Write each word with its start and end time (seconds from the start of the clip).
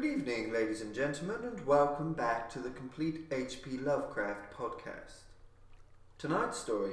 Good 0.00 0.12
evening, 0.12 0.52
ladies 0.52 0.80
and 0.80 0.94
gentlemen, 0.94 1.38
and 1.42 1.66
welcome 1.66 2.12
back 2.12 2.48
to 2.50 2.60
the 2.60 2.70
Complete 2.70 3.26
H.P. 3.32 3.78
Lovecraft 3.78 4.56
podcast. 4.56 5.22
Tonight's 6.18 6.58
story 6.58 6.92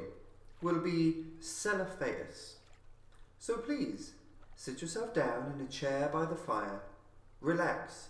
will 0.64 0.80
be 0.80 1.26
Celephais. 1.40 2.54
So 3.38 3.58
please, 3.58 4.14
sit 4.56 4.82
yourself 4.82 5.14
down 5.14 5.54
in 5.54 5.64
a 5.64 5.70
chair 5.70 6.10
by 6.12 6.26
the 6.26 6.36
fire, 6.36 6.82
relax, 7.42 8.08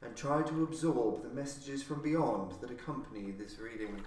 and 0.00 0.14
try 0.14 0.42
to 0.42 0.62
absorb 0.62 1.24
the 1.24 1.34
messages 1.34 1.82
from 1.82 2.00
beyond 2.00 2.52
that 2.60 2.70
accompany 2.70 3.32
this 3.32 3.58
reading. 3.58 4.00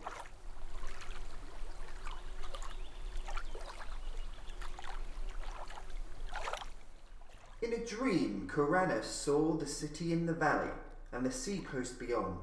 In 7.64 7.72
a 7.72 7.78
dream, 7.78 8.50
Kuranes 8.54 9.06
saw 9.06 9.54
the 9.54 9.66
city 9.66 10.12
in 10.12 10.26
the 10.26 10.34
valley, 10.34 10.72
and 11.14 11.26
the 11.26 11.32
seacoast 11.32 11.98
beyond, 11.98 12.40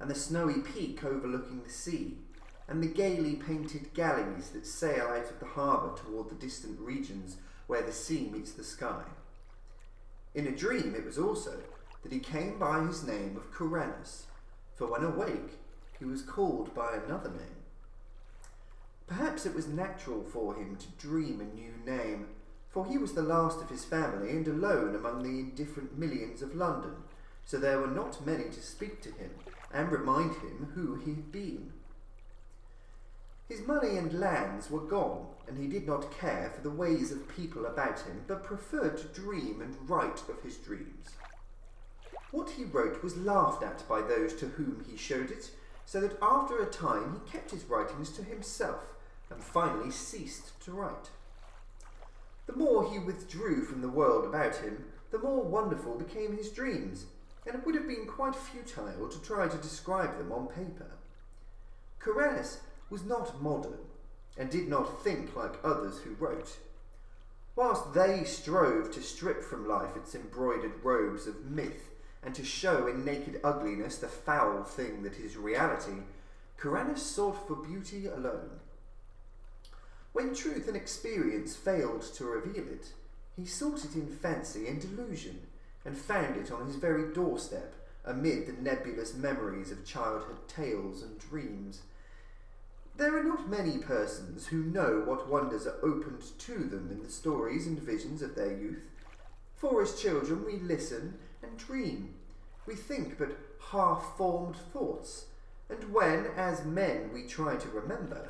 and 0.00 0.10
the 0.10 0.16
snowy 0.16 0.62
peak 0.62 1.04
overlooking 1.04 1.62
the 1.62 1.70
sea, 1.70 2.18
and 2.66 2.82
the 2.82 2.88
gaily 2.88 3.36
painted 3.36 3.94
galleys 3.94 4.50
that 4.50 4.66
sail 4.66 5.06
out 5.06 5.30
of 5.30 5.38
the 5.38 5.46
harbour 5.46 5.96
toward 5.96 6.28
the 6.28 6.34
distant 6.34 6.80
regions 6.80 7.36
where 7.68 7.82
the 7.82 7.92
sea 7.92 8.28
meets 8.32 8.50
the 8.50 8.64
sky. 8.64 9.04
In 10.34 10.48
a 10.48 10.50
dream 10.50 10.92
it 10.96 11.04
was 11.04 11.18
also 11.18 11.60
that 12.02 12.12
he 12.12 12.18
came 12.18 12.58
by 12.58 12.80
his 12.80 13.06
name 13.06 13.36
of 13.36 13.52
Kuranes, 13.52 14.24
for 14.74 14.88
when 14.88 15.04
awake 15.04 15.60
he 16.00 16.04
was 16.04 16.22
called 16.22 16.74
by 16.74 16.96
another 16.96 17.30
name. 17.30 17.62
Perhaps 19.06 19.46
it 19.46 19.54
was 19.54 19.68
natural 19.68 20.24
for 20.24 20.56
him 20.56 20.74
to 20.74 20.88
dream 20.98 21.40
a 21.40 21.44
new 21.44 21.74
name, 21.86 22.26
for 22.74 22.84
he 22.86 22.98
was 22.98 23.12
the 23.12 23.22
last 23.22 23.62
of 23.62 23.70
his 23.70 23.84
family 23.84 24.30
and 24.30 24.48
alone 24.48 24.96
among 24.96 25.22
the 25.22 25.38
indifferent 25.38 25.96
millions 25.96 26.42
of 26.42 26.56
London, 26.56 26.96
so 27.46 27.56
there 27.56 27.78
were 27.78 27.86
not 27.86 28.26
many 28.26 28.44
to 28.44 28.60
speak 28.60 29.00
to 29.00 29.12
him 29.12 29.30
and 29.72 29.92
remind 29.92 30.32
him 30.32 30.72
who 30.74 30.96
he 30.96 31.12
had 31.12 31.30
been. 31.30 31.72
His 33.48 33.64
money 33.64 33.96
and 33.96 34.18
lands 34.18 34.70
were 34.70 34.80
gone, 34.80 35.26
and 35.46 35.56
he 35.56 35.68
did 35.68 35.86
not 35.86 36.18
care 36.18 36.50
for 36.52 36.62
the 36.62 36.74
ways 36.74 37.12
of 37.12 37.28
people 37.28 37.64
about 37.64 38.00
him, 38.00 38.24
but 38.26 38.42
preferred 38.42 38.98
to 38.98 39.20
dream 39.20 39.60
and 39.60 39.88
write 39.88 40.28
of 40.28 40.42
his 40.42 40.56
dreams. 40.56 41.10
What 42.32 42.50
he 42.50 42.64
wrote 42.64 43.04
was 43.04 43.16
laughed 43.16 43.62
at 43.62 43.88
by 43.88 44.00
those 44.00 44.34
to 44.36 44.46
whom 44.46 44.84
he 44.90 44.96
showed 44.96 45.30
it, 45.30 45.52
so 45.86 46.00
that 46.00 46.18
after 46.20 46.60
a 46.60 46.66
time 46.66 47.12
he 47.12 47.30
kept 47.30 47.52
his 47.52 47.66
writings 47.66 48.10
to 48.16 48.24
himself, 48.24 48.82
and 49.30 49.44
finally 49.44 49.92
ceased 49.92 50.60
to 50.64 50.72
write. 50.72 51.10
The 52.46 52.56
more 52.56 52.90
he 52.90 52.98
withdrew 52.98 53.64
from 53.64 53.80
the 53.80 53.88
world 53.88 54.24
about 54.24 54.56
him, 54.56 54.84
the 55.10 55.18
more 55.18 55.42
wonderful 55.42 55.96
became 55.96 56.36
his 56.36 56.50
dreams, 56.50 57.06
and 57.46 57.54
it 57.54 57.64
would 57.64 57.74
have 57.74 57.88
been 57.88 58.06
quite 58.06 58.34
futile 58.34 59.08
to 59.08 59.22
try 59.22 59.48
to 59.48 59.56
describe 59.58 60.18
them 60.18 60.32
on 60.32 60.48
paper. 60.48 60.90
Kuranes 62.00 62.58
was 62.90 63.04
not 63.04 63.42
modern, 63.42 63.78
and 64.36 64.50
did 64.50 64.68
not 64.68 65.02
think 65.02 65.34
like 65.36 65.64
others 65.64 65.98
who 65.98 66.14
wrote. 66.14 66.56
Whilst 67.56 67.94
they 67.94 68.24
strove 68.24 68.90
to 68.92 69.02
strip 69.02 69.42
from 69.42 69.68
life 69.68 69.96
its 69.96 70.14
embroidered 70.14 70.82
robes 70.82 71.26
of 71.26 71.44
myth, 71.44 71.90
and 72.22 72.34
to 72.34 72.44
show 72.44 72.86
in 72.86 73.04
naked 73.04 73.40
ugliness 73.44 73.98
the 73.98 74.08
foul 74.08 74.64
thing 74.64 75.02
that 75.02 75.18
is 75.18 75.36
reality, 75.36 76.02
Kuranes 76.58 76.98
sought 76.98 77.46
for 77.46 77.56
beauty 77.56 78.06
alone. 78.06 78.60
When 80.14 80.32
truth 80.32 80.68
and 80.68 80.76
experience 80.76 81.56
failed 81.56 82.02
to 82.14 82.24
reveal 82.24 82.68
it, 82.68 82.92
he 83.36 83.44
sought 83.44 83.84
it 83.84 83.96
in 83.96 84.06
fancy 84.06 84.68
and 84.68 84.80
delusion, 84.80 85.48
and 85.84 85.98
found 85.98 86.36
it 86.36 86.52
on 86.52 86.68
his 86.68 86.76
very 86.76 87.12
doorstep 87.12 87.74
amid 88.04 88.46
the 88.46 88.52
nebulous 88.52 89.12
memories 89.12 89.72
of 89.72 89.84
childhood 89.84 90.46
tales 90.46 91.02
and 91.02 91.18
dreams. 91.18 91.82
There 92.96 93.18
are 93.18 93.24
not 93.24 93.50
many 93.50 93.78
persons 93.78 94.46
who 94.46 94.62
know 94.62 95.02
what 95.04 95.28
wonders 95.28 95.66
are 95.66 95.80
opened 95.82 96.22
to 96.38 96.58
them 96.58 96.90
in 96.92 97.02
the 97.02 97.10
stories 97.10 97.66
and 97.66 97.80
visions 97.80 98.22
of 98.22 98.36
their 98.36 98.56
youth. 98.56 98.84
For 99.56 99.82
as 99.82 100.00
children 100.00 100.44
we 100.46 100.58
listen 100.58 101.18
and 101.42 101.58
dream. 101.58 102.14
We 102.66 102.76
think 102.76 103.18
but 103.18 103.36
half 103.72 104.16
formed 104.16 104.56
thoughts, 104.72 105.26
and 105.68 105.92
when, 105.92 106.26
as 106.36 106.64
men, 106.64 107.10
we 107.12 107.26
try 107.26 107.56
to 107.56 107.68
remember, 107.70 108.28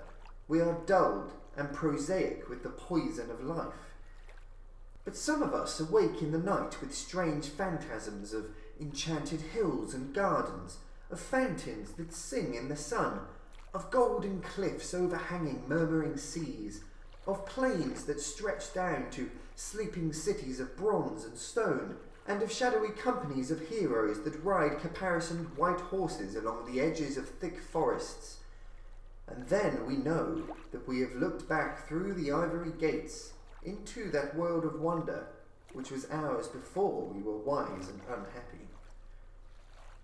we 0.49 0.63
are 0.63 0.81
dulled 0.87 1.33
and 1.57 1.73
prosaic 1.73 2.49
with 2.49 2.63
the 2.63 2.71
poison 2.71 3.31
of 3.31 3.45
life. 3.45 3.95
But 5.05 5.17
some 5.17 5.43
of 5.43 5.53
us 5.53 5.81
awake 5.81 6.23
in 6.23 6.33
the 6.33 6.39
night 6.39 6.81
with 6.81 6.95
strange 6.95 7.49
phantasms 7.49 8.33
of 8.33 8.47
enchanted 8.81 9.41
hills 9.41 9.95
and 9.95 10.15
gardens, 10.15 10.79
of 11.11 11.21
fountains 11.21 11.93
that 11.93 12.13
sing 12.13 12.55
in 12.55 12.69
the 12.69 12.77
sun, 12.77 13.21
of 13.73 13.91
golden 13.91 14.41
cliffs 14.41 14.95
overhanging 14.95 15.65
murmuring 15.69 16.17
seas, 16.17 16.83
of 17.27 17.47
plains 17.47 18.05
that 18.05 18.21
stretch 18.21 18.73
down 18.73 19.11
to 19.11 19.31
sleeping 19.57 20.13
cities 20.13 20.61
of 20.61 20.77
bronze 20.77 21.25
and 21.25 21.37
stone, 21.37 21.97
and 22.27 22.43
of 22.43 22.51
shadowy 22.51 22.89
companies 22.89 23.51
of 23.51 23.69
heroes 23.69 24.23
that 24.23 24.43
ride 24.43 24.81
caparisoned 24.81 25.47
white 25.57 25.81
horses 25.81 26.35
along 26.35 26.65
the 26.65 26.81
edges 26.81 27.17
of 27.17 27.29
thick 27.29 27.61
forests 27.61 28.39
and 29.29 29.49
then 29.49 29.87
we 29.87 29.97
know 29.97 30.43
that 30.73 30.87
we 30.87 31.01
have 31.01 31.15
looked 31.15 31.49
back 31.49 31.87
through 31.87 32.15
the 32.15 32.31
ivory 32.31 32.73
gates 32.79 33.33
into 33.63 34.11
that 34.11 34.37
world 34.37 34.65
of 34.65 34.81
wonder 34.81 35.27
which 35.73 35.91
was 35.91 36.07
ours 36.11 36.49
before 36.49 37.05
we 37.05 37.21
were 37.23 37.37
wise 37.37 37.89
and 37.89 38.01
unhappy. 38.09 38.69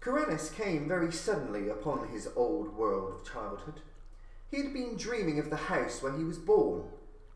Kuranes 0.00 0.50
came 0.54 0.88
very 0.88 1.12
suddenly 1.12 1.68
upon 1.68 2.08
his 2.08 2.28
old 2.34 2.74
world 2.76 3.12
of 3.12 3.32
childhood. 3.32 3.80
He 4.50 4.56
had 4.56 4.72
been 4.72 4.96
dreaming 4.96 5.38
of 5.38 5.50
the 5.50 5.56
house 5.56 6.02
where 6.02 6.16
he 6.16 6.24
was 6.24 6.38
born, 6.38 6.84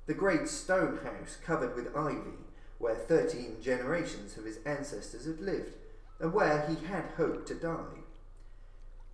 the 0.07 0.15
great 0.15 0.49
stone 0.49 0.99
house 1.05 1.39
covered 1.45 1.77
with 1.77 1.95
ivy, 1.95 2.39
where 2.79 2.95
thirteen 2.95 3.59
generations 3.63 4.37
of 4.37 4.45
his 4.45 4.59
ancestors 4.67 5.27
had 5.27 5.41
lived, 5.41 5.75
and 6.19 6.33
where 6.33 6.67
he 6.67 6.87
had 6.87 7.13
hoped 7.17 7.47
to 7.49 7.55
die. 7.55 8.04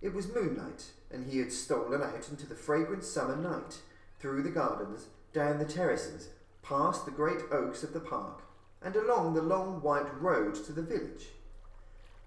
It 0.01 0.13
was 0.13 0.33
moonlight, 0.33 0.85
and 1.11 1.25
he 1.25 1.39
had 1.39 1.51
stolen 1.51 2.01
out 2.01 2.29
into 2.29 2.47
the 2.47 2.55
fragrant 2.55 3.03
summer 3.03 3.35
night, 3.35 3.81
through 4.19 4.43
the 4.43 4.49
gardens, 4.49 5.07
down 5.33 5.59
the 5.59 5.65
terraces, 5.65 6.29
past 6.63 7.05
the 7.05 7.11
great 7.11 7.41
oaks 7.51 7.83
of 7.83 7.93
the 7.93 7.99
park, 7.99 8.41
and 8.81 8.95
along 8.95 9.33
the 9.33 9.41
long 9.41 9.81
white 9.81 10.21
road 10.21 10.55
to 10.55 10.73
the 10.73 10.81
village. 10.81 11.29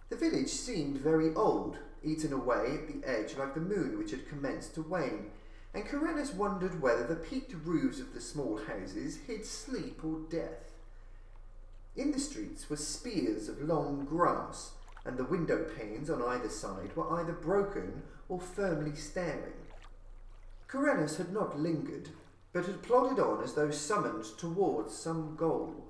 The 0.08 0.16
village 0.16 0.50
seemed 0.50 0.98
very 0.98 1.34
old, 1.34 1.78
eaten 2.02 2.32
away 2.32 2.78
at 2.78 2.88
the 2.88 3.08
edge 3.08 3.36
like 3.36 3.54
the 3.54 3.60
moon 3.60 3.98
which 3.98 4.10
had 4.10 4.28
commenced 4.28 4.74
to 4.74 4.82
wane, 4.82 5.30
and 5.72 5.84
Kuranes 5.84 6.32
wondered 6.32 6.80
whether 6.80 7.04
the 7.04 7.16
peaked 7.16 7.54
roofs 7.64 7.98
of 7.98 8.14
the 8.14 8.20
small 8.20 8.58
houses 8.58 9.18
hid 9.26 9.44
sleep 9.44 10.04
or 10.04 10.20
death. 10.30 10.70
In 11.96 12.12
the 12.12 12.20
streets 12.20 12.70
were 12.70 12.76
spears 12.76 13.48
of 13.48 13.62
long 13.62 14.04
grass, 14.04 14.72
and 15.04 15.16
the 15.16 15.24
window 15.24 15.64
panes 15.76 16.08
on 16.08 16.22
either 16.22 16.48
side 16.48 16.96
were 16.96 17.12
either 17.20 17.32
broken 17.32 18.02
or 18.28 18.40
firmly 18.40 18.94
staring. 18.94 19.52
Kuranes 20.68 21.16
had 21.16 21.32
not 21.32 21.58
lingered, 21.58 22.08
but 22.52 22.66
had 22.66 22.82
plodded 22.82 23.18
on 23.18 23.42
as 23.42 23.54
though 23.54 23.70
summoned 23.70 24.24
towards 24.38 24.94
some 24.94 25.36
goal. 25.36 25.84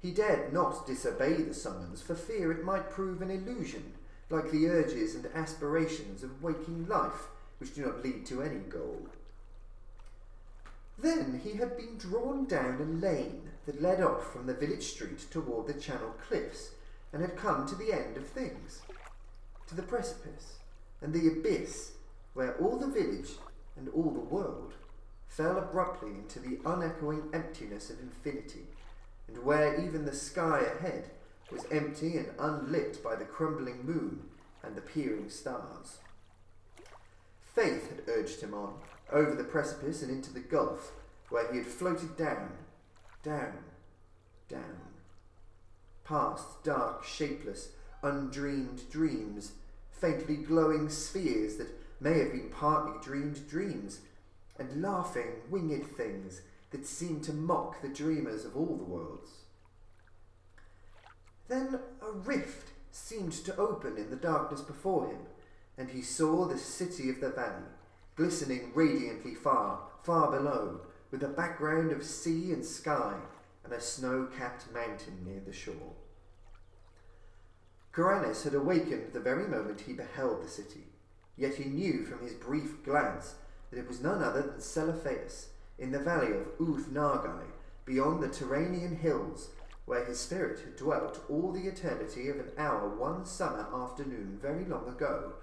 He 0.00 0.12
dared 0.12 0.52
not 0.52 0.86
disobey 0.86 1.42
the 1.42 1.54
summons 1.54 2.02
for 2.02 2.14
fear 2.14 2.52
it 2.52 2.64
might 2.64 2.90
prove 2.90 3.22
an 3.22 3.30
illusion, 3.30 3.94
like 4.30 4.50
the 4.50 4.68
urges 4.68 5.14
and 5.14 5.26
aspirations 5.34 6.22
of 6.22 6.42
waking 6.42 6.86
life, 6.86 7.28
which 7.58 7.74
do 7.74 7.86
not 7.86 8.04
lead 8.04 8.26
to 8.26 8.42
any 8.42 8.60
goal. 8.60 9.08
Then 10.98 11.40
he 11.42 11.54
had 11.54 11.76
been 11.76 11.96
drawn 11.96 12.46
down 12.46 12.80
a 12.80 13.06
lane 13.06 13.50
that 13.66 13.82
led 13.82 14.00
off 14.00 14.32
from 14.32 14.46
the 14.46 14.54
village 14.54 14.84
street 14.84 15.30
toward 15.30 15.66
the 15.66 15.74
Channel 15.74 16.14
Cliffs, 16.26 16.70
and 17.12 17.22
had 17.22 17.36
come 17.36 17.66
to 17.66 17.74
the 17.74 17.92
end 17.92 18.16
of 18.16 18.26
things, 18.26 18.82
to 19.66 19.74
the 19.74 19.82
precipice 19.82 20.58
and 21.00 21.12
the 21.12 21.28
abyss 21.28 21.92
where 22.34 22.56
all 22.58 22.76
the 22.76 22.86
village 22.86 23.30
and 23.76 23.88
all 23.90 24.10
the 24.10 24.20
world 24.20 24.74
fell 25.28 25.58
abruptly 25.58 26.10
into 26.10 26.38
the 26.40 26.58
unechoing 26.64 27.28
emptiness 27.32 27.90
of 27.90 28.00
infinity, 28.00 28.66
and 29.26 29.44
where 29.44 29.80
even 29.80 30.04
the 30.04 30.14
sky 30.14 30.60
ahead 30.60 31.10
was 31.50 31.66
empty 31.70 32.16
and 32.16 32.28
unlit 32.38 33.02
by 33.02 33.14
the 33.14 33.24
crumbling 33.24 33.84
moon 33.84 34.22
and 34.62 34.74
the 34.74 34.80
peering 34.80 35.28
stars. 35.30 35.98
Faith 37.40 37.88
had 37.90 38.08
urged 38.08 38.40
him 38.40 38.54
on, 38.54 38.74
over 39.10 39.34
the 39.34 39.44
precipice 39.44 40.02
and 40.02 40.10
into 40.10 40.32
the 40.32 40.40
gulf, 40.40 40.92
where 41.28 41.50
he 41.52 41.58
had 41.58 41.66
floated 41.66 42.16
down, 42.16 42.52
down, 43.22 43.58
down 44.48 44.87
past 46.08 46.64
dark, 46.64 47.04
shapeless, 47.04 47.72
undreamed 48.02 48.88
dreams, 48.90 49.52
faintly 49.90 50.36
glowing 50.36 50.88
spheres 50.88 51.56
that 51.56 51.68
may 52.00 52.18
have 52.18 52.32
been 52.32 52.48
partly 52.50 52.94
dreamed 53.02 53.46
dreams, 53.48 54.00
and 54.58 54.82
laughing, 54.82 55.32
winged 55.50 55.86
things 55.86 56.40
that 56.70 56.86
seemed 56.86 57.22
to 57.22 57.32
mock 57.32 57.82
the 57.82 57.88
dreamers 57.88 58.44
of 58.44 58.56
all 58.56 58.76
the 58.76 58.84
worlds. 58.84 59.30
Then 61.48 61.78
a 62.00 62.10
rift 62.10 62.70
seemed 62.90 63.32
to 63.32 63.56
open 63.56 63.96
in 63.98 64.10
the 64.10 64.16
darkness 64.16 64.62
before 64.62 65.08
him, 65.08 65.20
and 65.76 65.90
he 65.90 66.02
saw 66.02 66.46
the 66.46 66.58
city 66.58 67.10
of 67.10 67.20
the 67.20 67.30
valley, 67.30 67.64
glistening 68.16 68.72
radiantly 68.74 69.34
far, 69.34 69.80
far 70.02 70.30
below, 70.30 70.80
with 71.10 71.22
a 71.22 71.28
background 71.28 71.92
of 71.92 72.02
sea 72.02 72.52
and 72.52 72.64
sky 72.64 73.14
and 73.68 73.76
a 73.76 73.80
snow 73.82 74.26
capped 74.36 74.72
mountain 74.72 75.24
near 75.26 75.40
the 75.44 75.52
shore. 75.52 75.92
Kuranes 77.92 78.44
had 78.44 78.54
awakened 78.54 79.12
the 79.12 79.20
very 79.20 79.46
moment 79.46 79.82
he 79.82 79.92
beheld 79.92 80.42
the 80.42 80.48
city, 80.48 80.86
yet 81.36 81.56
he 81.56 81.64
knew 81.64 82.04
from 82.04 82.20
his 82.20 82.32
brief 82.32 82.82
glance 82.82 83.34
that 83.70 83.78
it 83.78 83.86
was 83.86 84.02
none 84.02 84.22
other 84.22 84.40
than 84.40 84.60
Celephais 84.60 85.48
in 85.78 85.92
the 85.92 85.98
valley 85.98 86.32
of 86.32 86.46
Ooth 86.60 86.88
Nargai, 86.90 87.44
beyond 87.84 88.22
the 88.22 88.28
Turanian 88.28 88.98
hills, 88.98 89.50
where 89.84 90.04
his 90.04 90.18
spirit 90.18 90.60
had 90.60 90.76
dwelt 90.76 91.20
all 91.28 91.52
the 91.52 91.68
eternity 91.68 92.28
of 92.28 92.36
an 92.36 92.50
hour 92.56 92.88
one 92.88 93.26
summer 93.26 93.66
afternoon 93.74 94.38
very 94.40 94.64
long 94.64 94.88
ago, 94.88 95.34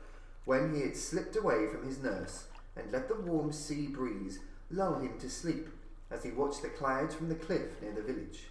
when 0.45 0.74
he 0.74 0.81
had 0.81 0.98
slipped 0.98 1.36
away 1.36 1.68
from 1.68 1.86
his 1.86 2.01
nurse 2.01 2.45
and 2.75 2.92
let 2.92 3.07
the 3.07 3.16
warm 3.16 3.51
sea 3.51 3.88
breeze 3.88 4.39
lull 4.71 5.00
him 5.00 5.18
to 5.19 5.30
sleep 5.30 5.69
as 6.12 6.24
he 6.24 6.31
watched 6.31 6.62
the 6.62 6.69
clouds 6.69 7.16
from 7.16 7.30
the 7.30 7.36
cliff 7.36 7.81
near 7.81 7.94
the 7.94 8.02
village. 8.02 8.48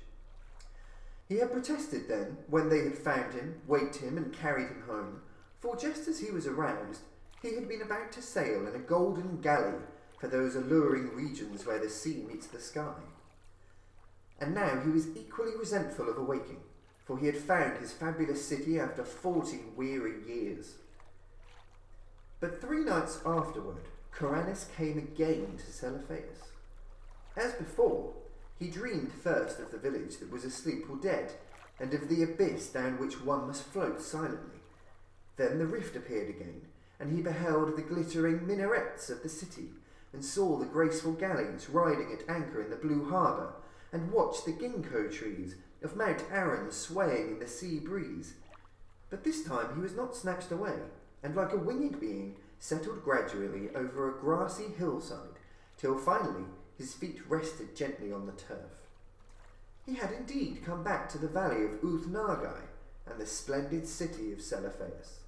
He 1.29 1.37
had 1.37 1.53
protested 1.53 2.09
then, 2.09 2.39
when 2.49 2.69
they 2.69 2.81
had 2.81 2.99
found 2.99 3.33
him, 3.33 3.61
waked 3.67 3.97
him, 3.97 4.17
and 4.19 4.33
carried 4.33 4.69
him 4.69 4.83
home, 4.87 5.23
for 5.61 5.77
just 5.77 6.07
as 6.09 6.21
he 6.21 6.31
was 6.31 6.47
aroused, 6.47 7.01
he 7.41 7.55
had 7.55 7.69
been 7.69 7.83
about 7.83 8.13
to 8.13 8.23
sail 8.23 8.67
in 8.67 8.75
a 8.75 8.79
golden 8.79 9.41
galley 9.41 9.79
for 10.19 10.29
those 10.29 10.55
alluring 10.55 11.15
regions 11.15 11.67
where 11.67 11.79
the 11.79 11.89
sea 11.89 12.25
meets 12.29 12.47
the 12.47 12.61
sky. 12.61 12.95
And 14.41 14.55
now 14.55 14.81
he 14.81 14.91
was 14.91 15.17
equally 15.17 15.57
resentful 15.57 16.09
of 16.09 16.19
awaking, 16.19 16.61
for 17.05 17.19
he 17.19 17.27
had 17.27 17.37
found 17.37 17.79
his 17.79 17.93
fabulous 17.93 18.47
city 18.47 18.79
after 18.79 19.05
forty 19.05 19.61
weary 19.77 20.27
years. 20.27 20.75
But 22.41 22.61
three 22.61 22.85
nights 22.85 23.21
afterward, 23.25 23.85
Kuranes 24.15 24.67
came 24.77 24.99
again 24.99 25.59
to 25.59 25.65
Celephais. 25.65 26.54
As 27.37 27.53
before, 27.55 28.13
he 28.59 28.71
dreamed 28.71 29.13
first 29.13 29.59
of 29.59 29.71
the 29.71 29.79
village 29.79 30.19
that 30.19 30.31
was 30.31 30.45
asleep 30.45 30.87
or 30.89 30.97
dead, 30.97 31.33
and 31.81 31.93
of 31.93 32.09
the 32.09 32.23
abyss 32.23 32.69
down 32.69 32.99
which 32.99 33.21
one 33.21 33.47
must 33.47 33.65
float 33.65 34.01
silently. 34.01 34.61
Then 35.37 35.59
the 35.59 35.67
rift 35.67 35.97
appeared 35.97 36.29
again, 36.29 36.63
and 37.01 37.13
he 37.13 37.21
beheld 37.21 37.77
the 37.77 37.83
glittering 37.83 38.47
minarets 38.47 39.11
of 39.11 39.23
the 39.23 39.29
city, 39.29 39.71
and 40.13 40.25
saw 40.25 40.57
the 40.57 40.65
graceful 40.65 41.13
galleys 41.13 41.69
riding 41.69 42.13
at 42.13 42.29
anchor 42.29 42.63
in 42.63 42.71
the 42.71 42.77
blue 42.77 43.11
harbour, 43.11 43.55
and 43.93 44.13
watched 44.13 44.45
the 44.45 44.53
ginkgo 44.53 45.11
trees 45.11 45.57
of 45.83 45.97
Mount 45.97 46.23
Aran 46.31 46.71
swaying 46.71 47.31
in 47.31 47.39
the 47.41 47.49
sea 47.49 47.81
breeze. 47.81 48.35
But 49.11 49.25
this 49.25 49.45
time 49.45 49.75
he 49.75 49.81
was 49.81 49.97
not 49.97 50.17
snatched 50.17 50.53
away, 50.53 50.79
and 51.23 51.35
like 51.35 51.53
a 51.53 51.59
winged 51.59 51.99
being, 51.99 52.37
settled 52.61 53.03
gradually 53.03 53.71
over 53.75 54.09
a 54.09 54.21
grassy 54.21 54.69
hillside, 54.79 55.41
till 55.77 55.99
finally 55.99 56.45
his 56.79 56.95
feet 56.95 57.21
rested 57.29 57.77
gently 57.77 58.13
on 58.13 58.27
the 58.27 58.33
turf. 58.33 58.89
He 59.87 59.95
had 59.95 60.13
indeed 60.13 60.63
come 60.65 60.83
back 60.83 61.09
to 61.11 61.19
the 61.19 61.29
valley 61.29 61.65
of 61.65 61.83
Ooth 61.85 62.07
Nargai 62.07 62.63
and 63.07 63.21
the 63.21 63.27
splendid 63.27 63.87
city 63.87 64.33
of 64.33 64.39
Celephais. 64.39 65.19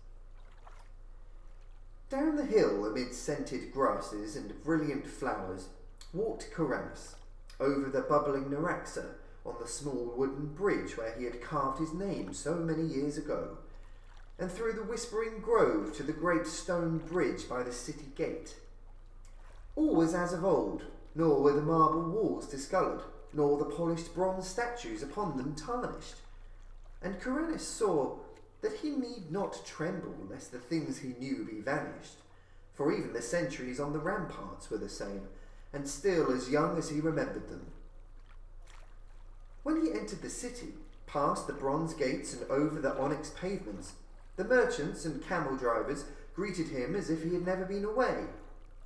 Down 2.08 2.36
the 2.36 2.44
hill, 2.44 2.86
amid 2.86 3.12
scented 3.14 3.72
grasses 3.72 4.36
and 4.36 4.62
brilliant 4.62 5.06
flowers, 5.06 5.68
walked 6.12 6.50
Kuranes, 6.54 7.16
over 7.58 7.88
the 7.88 8.02
bubbling 8.02 8.44
Naraxa 8.44 9.06
on 9.44 9.56
the 9.60 9.68
small 9.68 10.14
wooden 10.16 10.46
bridge 10.54 10.96
where 10.96 11.14
he 11.18 11.24
had 11.24 11.42
carved 11.42 11.80
his 11.80 11.92
name 11.92 12.32
so 12.32 12.54
many 12.54 12.82
years 12.82 13.18
ago, 13.18 13.58
and 14.38 14.50
through 14.50 14.74
the 14.74 14.84
whispering 14.84 15.40
grove 15.40 15.96
to 15.96 16.02
the 16.02 16.12
great 16.12 16.46
stone 16.46 16.98
bridge 16.98 17.48
by 17.48 17.62
the 17.62 17.72
city 17.72 18.06
gate. 18.14 18.54
All 19.74 19.94
was 19.94 20.14
as 20.14 20.32
of 20.32 20.44
old, 20.44 20.84
nor 21.16 21.42
were 21.42 21.52
the 21.52 21.62
marble 21.62 22.02
walls 22.02 22.46
discoloured, 22.46 23.00
nor 23.32 23.58
the 23.58 23.64
polished 23.64 24.14
bronze 24.14 24.46
statues 24.46 25.02
upon 25.02 25.36
them 25.36 25.54
tarnished. 25.54 26.16
And 27.02 27.18
Kuranes 27.18 27.60
saw 27.62 28.18
that 28.60 28.74
he 28.82 28.90
need 28.90 29.30
not 29.30 29.64
tremble 29.64 30.14
lest 30.28 30.52
the 30.52 30.58
things 30.58 30.98
he 30.98 31.14
knew 31.18 31.44
be 31.50 31.60
vanished, 31.60 32.16
for 32.74 32.92
even 32.92 33.14
the 33.14 33.22
sentries 33.22 33.80
on 33.80 33.94
the 33.94 33.98
ramparts 33.98 34.70
were 34.70 34.76
the 34.76 34.90
same, 34.90 35.22
and 35.72 35.88
still 35.88 36.30
as 36.30 36.50
young 36.50 36.76
as 36.76 36.90
he 36.90 37.00
remembered 37.00 37.48
them. 37.48 37.66
When 39.62 39.82
he 39.82 39.92
entered 39.92 40.20
the 40.20 40.30
city, 40.30 40.74
past 41.06 41.46
the 41.46 41.54
bronze 41.54 41.94
gates 41.94 42.34
and 42.34 42.48
over 42.50 42.78
the 42.78 42.96
onyx 42.98 43.30
pavements, 43.30 43.94
the 44.36 44.44
merchants 44.44 45.06
and 45.06 45.26
camel 45.26 45.56
drivers 45.56 46.04
greeted 46.34 46.68
him 46.68 46.94
as 46.94 47.08
if 47.08 47.22
he 47.22 47.32
had 47.32 47.46
never 47.46 47.64
been 47.64 47.84
away 47.84 48.26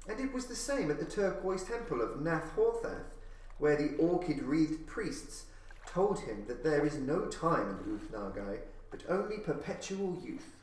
and 0.08 0.20
it 0.20 0.32
was 0.32 0.46
the 0.46 0.54
same 0.54 0.90
at 0.90 0.98
the 0.98 1.04
turquoise 1.04 1.64
temple 1.64 2.00
of 2.00 2.20
Nath 2.20 2.54
Horthath, 2.56 3.10
where 3.58 3.76
the 3.76 3.96
orchid 3.96 4.42
wreathed 4.42 4.86
priests 4.86 5.44
told 5.86 6.20
him 6.20 6.44
that 6.46 6.64
there 6.64 6.86
is 6.86 6.96
no 6.96 7.26
time 7.26 7.68
in 7.68 7.92
Ooth 7.92 8.10
Nargai, 8.12 8.60
but 8.90 9.04
only 9.08 9.38
perpetual 9.38 10.18
youth. 10.24 10.56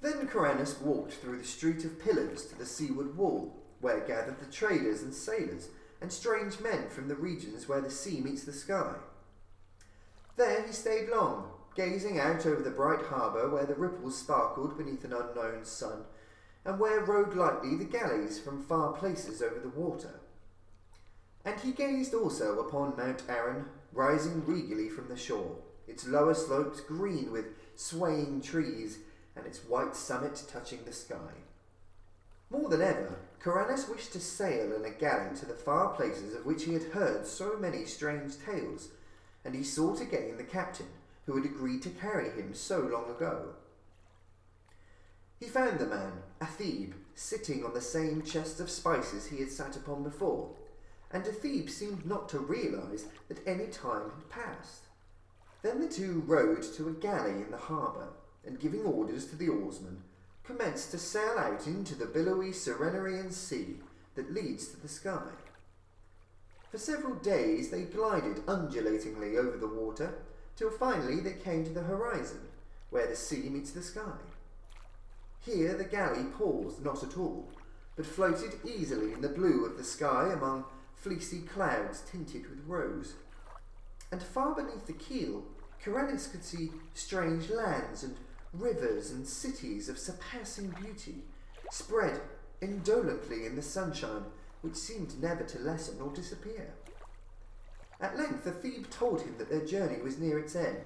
Then 0.00 0.26
Kuranes 0.26 0.80
walked 0.80 1.14
through 1.14 1.38
the 1.38 1.44
street 1.44 1.84
of 1.84 1.98
pillars 1.98 2.46
to 2.46 2.58
the 2.58 2.66
seaward 2.66 3.16
wall, 3.16 3.56
where 3.80 4.00
gathered 4.00 4.38
the 4.38 4.50
traders 4.50 5.02
and 5.02 5.14
sailors, 5.14 5.68
and 6.00 6.12
strange 6.12 6.60
men 6.60 6.88
from 6.90 7.08
the 7.08 7.14
regions 7.14 7.68
where 7.68 7.80
the 7.80 7.90
sea 7.90 8.20
meets 8.20 8.44
the 8.44 8.52
sky. 8.52 8.94
There 10.36 10.62
he 10.62 10.72
stayed 10.72 11.08
long, 11.08 11.50
gazing 11.74 12.18
out 12.18 12.46
over 12.46 12.62
the 12.62 12.70
bright 12.70 13.04
harbour 13.06 13.48
where 13.48 13.66
the 13.66 13.74
ripples 13.74 14.18
sparkled 14.18 14.76
beneath 14.76 15.04
an 15.04 15.12
unknown 15.12 15.64
sun, 15.64 16.04
and 16.64 16.78
where 16.78 17.00
rode 17.00 17.34
lightly 17.34 17.76
the 17.76 17.84
galleys 17.84 18.38
from 18.38 18.62
far 18.62 18.92
places 18.92 19.42
over 19.42 19.60
the 19.60 19.68
water. 19.68 20.20
And 21.44 21.60
he 21.60 21.72
gazed 21.72 22.14
also 22.14 22.58
upon 22.60 22.96
Mount 22.96 23.22
Aran, 23.28 23.66
rising 23.92 24.44
regally 24.46 24.88
from 24.88 25.08
the 25.08 25.16
shore, 25.16 25.56
its 25.86 26.06
lower 26.06 26.34
slopes 26.34 26.80
green 26.80 27.30
with 27.30 27.46
swaying 27.76 28.40
trees, 28.40 28.98
and 29.36 29.46
its 29.46 29.58
white 29.58 29.94
summit 29.94 30.42
touching 30.48 30.84
the 30.84 30.92
sky. 30.92 31.42
More 32.50 32.68
than 32.68 32.82
ever, 32.82 33.16
Kuranes 33.42 33.88
wished 33.88 34.12
to 34.12 34.20
sail 34.20 34.72
in 34.72 34.84
a 34.84 34.90
galley 34.90 35.36
to 35.36 35.46
the 35.46 35.54
far 35.54 35.88
places 35.88 36.34
of 36.34 36.46
which 36.46 36.64
he 36.64 36.72
had 36.72 36.84
heard 36.84 37.26
so 37.26 37.56
many 37.58 37.84
strange 37.84 38.34
tales, 38.38 38.88
and 39.44 39.54
he 39.54 39.62
sought 39.62 40.00
again 40.00 40.36
the 40.36 40.44
captain 40.44 40.86
who 41.26 41.36
had 41.36 41.44
agreed 41.44 41.82
to 41.82 41.90
carry 41.90 42.30
him 42.30 42.54
so 42.54 42.78
long 42.78 43.10
ago. 43.10 43.54
He 45.44 45.50
found 45.50 45.78
the 45.78 45.86
man, 45.86 46.22
Athebe, 46.40 46.94
sitting 47.14 47.66
on 47.66 47.74
the 47.74 47.80
same 47.82 48.22
chest 48.22 48.60
of 48.60 48.70
spices 48.70 49.26
he 49.26 49.40
had 49.40 49.50
sat 49.50 49.76
upon 49.76 50.02
before, 50.02 50.48
and 51.10 51.26
Athebe 51.26 51.68
seemed 51.68 52.06
not 52.06 52.30
to 52.30 52.38
realize 52.38 53.04
that 53.28 53.46
any 53.46 53.66
time 53.66 54.10
had 54.10 54.30
passed. 54.30 54.84
Then 55.60 55.82
the 55.82 55.86
two 55.86 56.22
rowed 56.26 56.62
to 56.62 56.88
a 56.88 56.92
galley 56.92 57.42
in 57.42 57.50
the 57.50 57.58
harbour, 57.58 58.08
and 58.46 58.58
giving 58.58 58.86
orders 58.86 59.26
to 59.26 59.36
the 59.36 59.50
oarsmen, 59.50 60.02
commenced 60.44 60.92
to 60.92 60.98
sail 60.98 61.36
out 61.36 61.66
into 61.66 61.94
the 61.94 62.06
billowy 62.06 62.50
Serenarian 62.50 63.30
sea 63.30 63.76
that 64.14 64.32
leads 64.32 64.68
to 64.68 64.80
the 64.80 64.88
sky. 64.88 65.28
For 66.70 66.78
several 66.78 67.16
days 67.16 67.68
they 67.68 67.82
glided 67.82 68.48
undulatingly 68.48 69.36
over 69.36 69.58
the 69.58 69.68
water, 69.68 70.14
till 70.56 70.70
finally 70.70 71.20
they 71.20 71.34
came 71.34 71.64
to 71.64 71.70
the 71.70 71.82
horizon, 71.82 72.48
where 72.88 73.06
the 73.06 73.14
sea 73.14 73.50
meets 73.50 73.72
the 73.72 73.82
sky. 73.82 74.16
Here 75.44 75.74
the 75.74 75.84
galley 75.84 76.24
paused 76.24 76.82
not 76.82 77.02
at 77.02 77.18
all, 77.18 77.50
but 77.96 78.06
floated 78.06 78.54
easily 78.64 79.12
in 79.12 79.20
the 79.20 79.28
blue 79.28 79.66
of 79.66 79.76
the 79.76 79.84
sky 79.84 80.32
among 80.32 80.64
fleecy 80.96 81.40
clouds 81.40 82.02
tinted 82.10 82.48
with 82.48 82.66
rose. 82.66 83.14
And 84.10 84.22
far 84.22 84.54
beneath 84.54 84.86
the 84.86 84.94
keel, 84.94 85.44
Kuranes 85.82 86.30
could 86.30 86.44
see 86.44 86.72
strange 86.94 87.50
lands 87.50 88.02
and 88.02 88.16
rivers 88.54 89.10
and 89.10 89.26
cities 89.26 89.88
of 89.90 89.98
surpassing 89.98 90.68
beauty, 90.80 91.24
spread 91.70 92.22
indolently 92.62 93.44
in 93.44 93.54
the 93.54 93.62
sunshine, 93.62 94.24
which 94.62 94.76
seemed 94.76 95.20
never 95.22 95.44
to 95.44 95.58
lessen 95.58 96.00
or 96.00 96.10
disappear. 96.12 96.72
At 98.00 98.16
length, 98.16 98.44
the 98.44 98.52
Thebe 98.52 98.88
told 98.88 99.20
him 99.20 99.34
that 99.36 99.50
their 99.50 99.64
journey 99.64 100.00
was 100.00 100.18
near 100.18 100.38
its 100.38 100.56
end, 100.56 100.84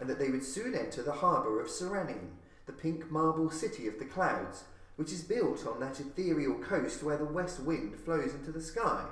and 0.00 0.08
that 0.10 0.18
they 0.18 0.30
would 0.30 0.44
soon 0.44 0.74
enter 0.74 1.02
the 1.02 1.12
harbour 1.12 1.60
of 1.60 1.68
Serannian, 1.68 2.30
the 2.70 2.76
pink 2.76 3.10
marble 3.10 3.50
city 3.50 3.88
of 3.88 3.98
the 3.98 4.04
clouds, 4.04 4.62
which 4.94 5.10
is 5.10 5.22
built 5.22 5.66
on 5.66 5.80
that 5.80 5.98
ethereal 5.98 6.54
coast 6.54 7.02
where 7.02 7.16
the 7.16 7.24
west 7.24 7.58
wind 7.58 7.96
flows 7.96 8.32
into 8.32 8.52
the 8.52 8.62
sky. 8.62 9.04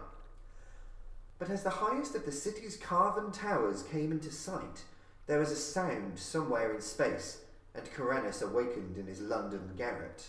But 1.41 1.51
as 1.51 1.65
the 1.65 1.71
highest 1.71 2.15
of 2.15 2.25
the 2.25 2.31
city's 2.31 2.77
carven 2.77 3.33
towers 3.33 3.83
came 3.83 4.13
into 4.13 4.31
sight, 4.31 4.85
there 5.27 5.41
was 5.41 5.51
a 5.51 5.57
sound 5.57 6.21
somewhere 6.21 6.73
in 6.73 6.81
space, 6.81 7.39
and 7.75 7.85
Kuranes 7.93 8.43
awakened 8.43 8.97
in 8.97 9.09
his 9.09 9.21
London 9.21 9.73
garret. 9.77 10.29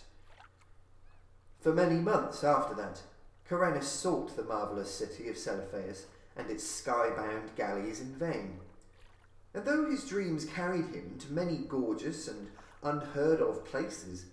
For 1.61 1.71
many 1.71 1.99
months 1.99 2.43
after 2.43 2.73
that, 2.75 3.01
Kuranes 3.47 3.83
sought 3.83 4.35
the 4.35 4.43
marvellous 4.43 4.89
city 4.89 5.29
of 5.29 5.35
Celephais 5.35 6.05
and 6.35 6.49
its 6.49 6.63
sky-bound 6.63 7.55
galleys 7.55 8.01
in 8.01 8.15
vain. 8.15 8.59
And 9.53 9.65
though 9.65 9.87
his 9.87 10.07
dreams 10.07 10.45
carried 10.45 10.87
him 10.87 11.17
to 11.19 11.31
many 11.31 11.57
gorgeous 11.57 12.27
and 12.27 12.47
unheard 12.83 13.41
of 13.41 13.65
places, 13.65 14.25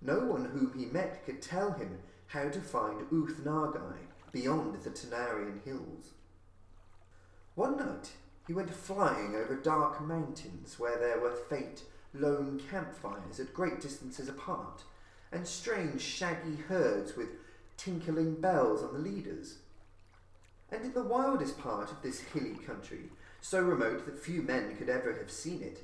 no 0.00 0.20
one 0.20 0.46
whom 0.46 0.72
he 0.76 0.86
met 0.86 1.24
could 1.24 1.40
tell 1.40 1.72
him 1.72 1.98
how 2.26 2.48
to 2.48 2.60
find 2.60 3.06
Ooth 3.12 3.40
Nargai 3.44 3.96
beyond 4.32 4.82
the 4.82 4.90
Tanarian 4.90 5.62
hills. 5.64 6.14
One 7.54 7.76
night 7.76 8.12
he 8.46 8.54
went 8.54 8.74
flying 8.74 9.36
over 9.36 9.54
dark 9.54 10.00
mountains 10.00 10.78
where 10.78 10.98
there 10.98 11.20
were 11.20 11.36
faint, 11.48 11.84
lone 12.14 12.60
campfires 12.70 13.38
at 13.38 13.54
great 13.54 13.80
distances 13.80 14.28
apart, 14.28 14.82
and 15.30 15.46
strange 15.46 16.00
shaggy 16.00 16.56
herds 16.68 17.16
with 17.16 17.28
tinkling 17.76 18.34
bells 18.34 18.82
on 18.82 18.92
the 18.92 18.98
leaders. 18.98 19.58
And 20.70 20.84
in 20.84 20.92
the 20.94 21.02
wildest 21.02 21.58
part 21.58 21.90
of 21.90 22.02
this 22.02 22.20
hilly 22.20 22.56
country, 22.66 23.10
so 23.40 23.60
remote 23.60 24.06
that 24.06 24.18
few 24.18 24.42
men 24.42 24.76
could 24.76 24.88
ever 24.88 25.12
have 25.12 25.30
seen 25.30 25.62
it, 25.62 25.82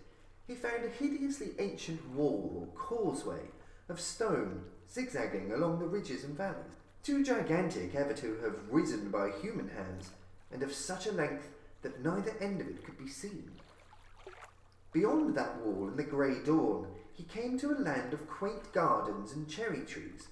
he 0.48 0.54
found 0.54 0.82
a 0.82 0.88
hideously 0.88 1.50
ancient 1.58 2.08
wall 2.10 2.56
or 2.58 2.80
causeway 2.80 3.42
of 3.90 4.00
stone 4.00 4.64
zigzagging 4.90 5.52
along 5.52 5.78
the 5.78 5.86
ridges 5.86 6.24
and 6.24 6.36
valleys, 6.36 6.80
too 7.02 7.22
gigantic 7.22 7.94
ever 7.94 8.14
to 8.14 8.38
have 8.42 8.58
risen 8.70 9.10
by 9.10 9.30
human 9.30 9.68
hands, 9.68 10.10
and 10.50 10.62
of 10.62 10.72
such 10.72 11.06
a 11.06 11.12
length 11.12 11.48
that 11.82 12.02
neither 12.02 12.32
end 12.40 12.60
of 12.62 12.66
it 12.66 12.82
could 12.82 12.98
be 12.98 13.08
seen. 13.08 13.50
Beyond 14.92 15.34
that 15.34 15.58
wall 15.58 15.88
in 15.88 15.96
the 15.96 16.02
grey 16.02 16.42
dawn, 16.42 16.86
he 17.12 17.24
came 17.24 17.58
to 17.58 17.70
a 17.70 17.78
land 17.78 18.14
of 18.14 18.26
quaint 18.26 18.72
gardens 18.72 19.32
and 19.32 19.48
cherry 19.48 19.84
trees, 19.84 20.28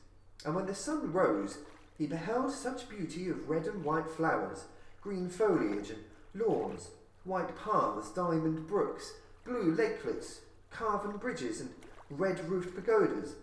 and 0.46 0.54
when 0.54 0.66
the 0.66 0.75
sun 0.75 1.12
rose, 1.12 1.58
he 1.99 2.06
beheld 2.06 2.50
such 2.52 2.88
beauty 2.88 3.28
of 3.28 3.49
red 3.49 3.66
and 3.66 3.85
white 3.85 4.08
flowers, 4.08 4.64
green 5.02 5.28
foliage 5.28 5.90
and 5.90 6.04
lawns, 6.35 6.88
white 7.25 7.56
paths, 7.58 8.11
diamond 8.11 8.66
brooks, 8.66 9.12
blue 9.47 9.75
lakelets, 9.75 10.41
carven 10.71 11.17
bridges, 11.17 11.61
and 11.61 11.71
red 12.11 12.49
roofed 12.49 12.75
pagodas, 12.75 13.35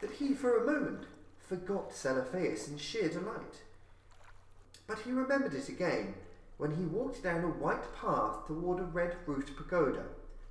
that 0.00 0.12
he 0.12 0.34
for 0.34 0.56
a 0.56 0.66
moment 0.66 1.06
forgot 1.38 1.90
Celephais 1.92 2.68
in 2.68 2.76
sheer 2.76 3.08
delight. 3.08 3.62
But 4.86 5.00
he 5.00 5.12
remembered 5.12 5.54
it 5.54 5.68
again 5.68 6.14
when 6.58 6.76
he 6.76 6.84
walked 6.84 7.22
down 7.22 7.44
a 7.44 7.48
white 7.48 7.94
path 7.94 8.46
toward 8.46 8.80
a 8.80 8.84
red 8.84 9.16
roofed 9.26 9.56
pagoda, 9.56 10.04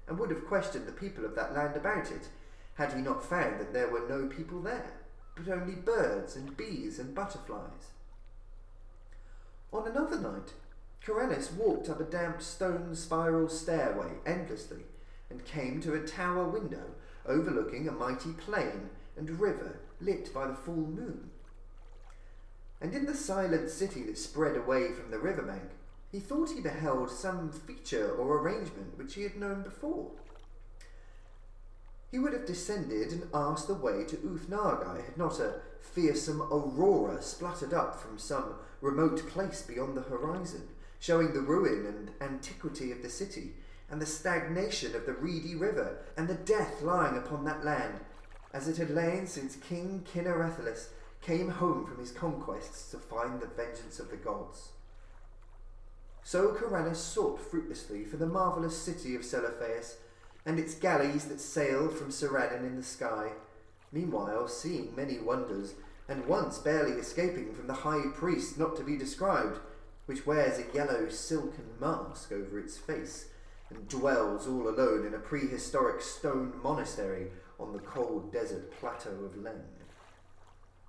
and 0.07 0.19
would 0.19 0.29
have 0.29 0.45
questioned 0.45 0.87
the 0.87 0.91
people 0.91 1.25
of 1.25 1.35
that 1.35 1.53
land 1.53 1.75
about 1.75 2.11
it, 2.11 2.29
had 2.75 2.93
he 2.93 3.01
not 3.01 3.23
found 3.23 3.59
that 3.59 3.73
there 3.73 3.89
were 3.89 4.07
no 4.07 4.27
people 4.27 4.61
there, 4.61 4.91
but 5.35 5.51
only 5.51 5.75
birds 5.75 6.35
and 6.35 6.57
bees 6.57 6.99
and 6.99 7.15
butterflies. 7.15 7.91
On 9.71 9.87
another 9.87 10.19
night, 10.19 10.53
Kuranes 11.03 11.53
walked 11.53 11.89
up 11.89 11.99
a 11.99 12.03
damp 12.03 12.41
stone 12.41 12.95
spiral 12.95 13.49
stairway 13.49 14.11
endlessly, 14.25 14.83
and 15.29 15.45
came 15.45 15.81
to 15.81 15.93
a 15.93 16.05
tower 16.05 16.47
window 16.47 16.91
overlooking 17.25 17.87
a 17.87 17.91
mighty 17.91 18.31
plain 18.33 18.89
and 19.17 19.39
river 19.39 19.79
lit 19.99 20.33
by 20.33 20.47
the 20.47 20.53
full 20.53 20.75
moon. 20.75 21.29
And 22.81 22.93
in 22.93 23.05
the 23.05 23.15
silent 23.15 23.69
city 23.69 24.03
that 24.03 24.17
spread 24.17 24.55
away 24.55 24.91
from 24.91 25.09
the 25.09 25.19
river 25.19 25.41
bank, 25.41 25.71
he 26.11 26.19
thought 26.19 26.51
he 26.51 26.61
beheld 26.61 27.09
some 27.09 27.51
feature 27.51 28.11
or 28.11 28.37
arrangement 28.37 28.97
which 28.97 29.15
he 29.15 29.23
had 29.23 29.37
known 29.37 29.63
before. 29.63 30.11
He 32.11 32.19
would 32.19 32.33
have 32.33 32.45
descended 32.45 33.11
and 33.11 33.29
asked 33.33 33.67
the 33.67 33.73
way 33.73 34.05
to 34.05 34.15
Ooth 34.23 34.49
had 34.49 35.17
not 35.17 35.39
a 35.39 35.61
fearsome 35.81 36.41
aurora 36.41 37.21
spluttered 37.21 37.73
up 37.73 37.99
from 37.99 38.17
some 38.17 38.55
remote 38.81 39.27
place 39.27 39.61
beyond 39.61 39.97
the 39.97 40.01
horizon, 40.01 40.69
showing 40.99 41.33
the 41.33 41.41
ruin 41.41 41.85
and 41.85 42.11
antiquity 42.21 42.91
of 42.91 43.01
the 43.01 43.09
city, 43.09 43.53
and 43.89 44.01
the 44.01 44.05
stagnation 44.05 44.95
of 44.95 45.05
the 45.05 45.13
reedy 45.13 45.55
river, 45.55 45.97
and 46.17 46.27
the 46.27 46.33
death 46.33 46.81
lying 46.81 47.17
upon 47.17 47.45
that 47.45 47.63
land, 47.63 47.99
as 48.53 48.67
it 48.67 48.77
had 48.77 48.89
lain 48.89 49.27
since 49.27 49.55
King 49.55 50.05
Kynaratholis 50.11 50.87
came 51.21 51.49
home 51.49 51.85
from 51.85 51.99
his 51.99 52.11
conquests 52.11 52.91
to 52.91 52.97
find 52.97 53.39
the 53.39 53.47
vengeance 53.47 53.99
of 53.99 54.09
the 54.09 54.17
gods. 54.17 54.69
So 56.23 56.53
Kuranes 56.53 56.95
sought 56.95 57.39
fruitlessly 57.39 58.03
for 58.03 58.17
the 58.17 58.25
marvellous 58.25 58.77
city 58.77 59.15
of 59.15 59.21
Celephais 59.21 59.95
and 60.45 60.59
its 60.59 60.75
galleys 60.75 61.25
that 61.25 61.39
sail 61.39 61.89
from 61.89 62.09
Serannian 62.09 62.65
in 62.65 62.75
the 62.75 62.83
sky, 62.83 63.31
meanwhile 63.91 64.47
seeing 64.47 64.95
many 64.95 65.19
wonders, 65.19 65.73
and 66.07 66.27
once 66.27 66.59
barely 66.59 66.93
escaping 66.93 67.53
from 67.53 67.67
the 67.67 67.73
high 67.73 68.07
priest 68.13 68.57
not 68.57 68.75
to 68.75 68.83
be 68.83 68.97
described, 68.97 69.59
which 70.05 70.25
wears 70.25 70.59
a 70.59 70.75
yellow 70.75 71.09
silken 71.09 71.65
mask 71.79 72.31
over 72.31 72.59
its 72.59 72.77
face, 72.77 73.29
and 73.69 73.87
dwells 73.87 74.47
all 74.47 74.67
alone 74.67 75.05
in 75.05 75.13
a 75.13 75.19
prehistoric 75.19 76.01
stone 76.01 76.53
monastery 76.63 77.27
on 77.59 77.73
the 77.73 77.79
cold 77.79 78.31
desert 78.31 78.71
plateau 78.79 79.11
of 79.23 79.35
Leng. 79.35 79.61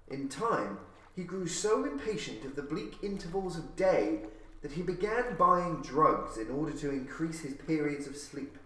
In 0.09 0.29
time, 0.29 0.79
he 1.15 1.25
grew 1.25 1.47
so 1.47 1.85
impatient 1.85 2.45
of 2.45 2.57
the 2.57 2.63
bleak 2.63 2.97
intervals 3.03 3.57
of 3.57 3.77
day 3.77 4.21
that 4.63 4.73
he 4.73 4.83
began 4.83 5.37
buying 5.37 5.83
drugs 5.83 6.37
in 6.37 6.51
order 6.51 6.73
to 6.73 6.91
increase 6.91 7.41
his 7.41 7.55
periods 7.55 8.07
of 8.07 8.17
sleep. 8.17 8.59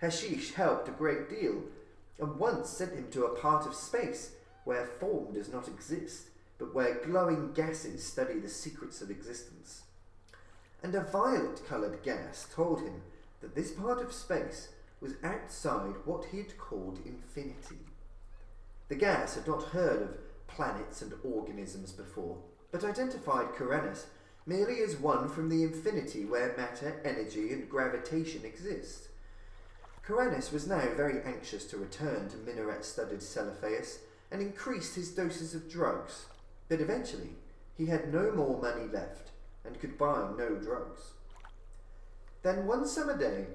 Hashish 0.00 0.54
helped 0.54 0.88
a 0.88 0.92
great 0.92 1.28
deal, 1.28 1.62
and 2.18 2.38
once 2.38 2.70
sent 2.70 2.94
him 2.94 3.10
to 3.10 3.24
a 3.24 3.38
part 3.38 3.66
of 3.66 3.74
space 3.74 4.32
where 4.64 4.86
form 4.86 5.32
does 5.34 5.52
not 5.52 5.68
exist, 5.68 6.28
but 6.58 6.74
where 6.74 7.04
glowing 7.04 7.52
gases 7.52 8.04
study 8.04 8.38
the 8.38 8.48
secrets 8.48 9.00
of 9.02 9.10
existence. 9.10 9.82
And 10.82 10.94
a 10.94 11.00
violet 11.00 11.62
coloured 11.66 12.02
gas 12.02 12.46
told 12.54 12.80
him 12.80 13.02
that 13.40 13.54
this 13.54 13.72
part 13.72 14.00
of 14.00 14.12
space 14.12 14.68
was 15.00 15.14
outside 15.22 15.94
what 16.04 16.26
he 16.26 16.38
had 16.38 16.56
called 16.58 17.00
infinity. 17.04 17.80
The 18.88 18.94
gas 18.94 19.34
had 19.34 19.46
not 19.46 19.64
heard 19.64 20.02
of 20.02 20.46
planets 20.46 21.02
and 21.02 21.12
organisms 21.24 21.92
before, 21.92 22.38
but 22.70 22.84
identified 22.84 23.54
Kuranes 23.54 24.06
merely 24.46 24.80
as 24.80 24.96
one 24.96 25.28
from 25.28 25.48
the 25.48 25.64
infinity 25.64 26.24
where 26.24 26.56
matter, 26.56 27.00
energy, 27.04 27.52
and 27.52 27.68
gravitation 27.68 28.44
exist. 28.44 29.08
Kuranes 30.06 30.52
was 30.52 30.68
now 30.68 30.94
very 30.94 31.20
anxious 31.24 31.64
to 31.64 31.76
return 31.76 32.28
to 32.28 32.36
minaret 32.36 32.84
studded 32.84 33.20
Celephais 33.20 33.98
and 34.30 34.40
increased 34.40 34.94
his 34.94 35.10
doses 35.10 35.54
of 35.54 35.68
drugs, 35.68 36.26
but 36.68 36.80
eventually 36.80 37.30
he 37.76 37.86
had 37.86 38.12
no 38.12 38.30
more 38.30 38.60
money 38.60 38.86
left 38.92 39.32
and 39.66 39.80
could 39.80 39.98
buy 39.98 40.28
no 40.36 40.56
drugs. 40.56 41.12
Then 42.42 42.66
one 42.66 42.86
summer 42.86 43.16
day 43.16 43.46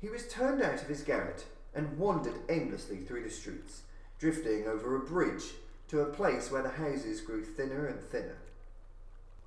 he 0.00 0.08
was 0.08 0.28
turned 0.28 0.62
out 0.62 0.82
of 0.82 0.88
his 0.88 1.02
garret 1.02 1.44
and 1.74 1.98
wandered 1.98 2.40
aimlessly 2.48 2.98
through 2.98 3.22
the 3.22 3.30
streets, 3.30 3.82
drifting 4.18 4.66
over 4.66 4.96
a 4.96 5.00
bridge 5.00 5.44
to 5.88 6.00
a 6.00 6.06
place 6.06 6.50
where 6.50 6.62
the 6.62 6.70
houses 6.70 7.20
grew 7.20 7.44
thinner 7.44 7.86
and 7.86 8.02
thinner. 8.02 8.38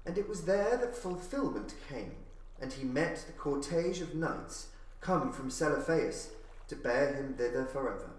And 0.05 0.17
it 0.17 0.29
was 0.29 0.45
there 0.45 0.77
that 0.77 0.95
fulfilment 0.95 1.73
came, 1.89 2.15
and 2.61 2.73
he 2.73 2.83
met 2.83 3.23
the 3.25 3.33
cortege 3.33 4.01
of 4.01 4.15
knights 4.15 4.67
come 5.01 5.31
from 5.31 5.49
Celephais 5.49 6.29
to 6.67 6.75
bear 6.75 7.13
him 7.13 7.33
thither 7.33 7.65
forever. 7.65 8.11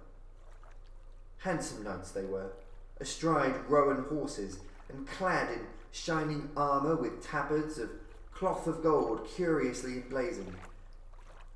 Handsome 1.38 1.84
knights 1.84 2.10
they 2.10 2.24
were, 2.24 2.52
astride 3.00 3.68
roan 3.68 4.04
horses, 4.08 4.58
and 4.88 5.06
clad 5.06 5.50
in 5.52 5.60
shining 5.92 6.50
armour 6.56 6.96
with 6.96 7.26
tabards 7.26 7.78
of 7.78 7.90
cloth 8.32 8.66
of 8.66 8.82
gold 8.82 9.26
curiously 9.34 9.94
emblazoned. 9.94 10.56